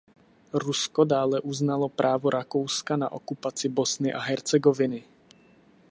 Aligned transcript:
Rusko 0.63 1.05
dále 1.05 1.37
uznalo 1.41 1.89
právo 1.89 2.29
Rakouska 2.29 2.97
na 3.03 3.07
okupaci 3.19 3.65
Bosny 3.77 4.09
a 4.13 4.19
Hercegoviny. 4.27 5.01